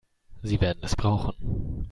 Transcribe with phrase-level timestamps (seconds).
[0.41, 1.35] Sie werden es brauchen.